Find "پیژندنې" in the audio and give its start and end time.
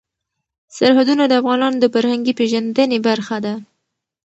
2.39-2.99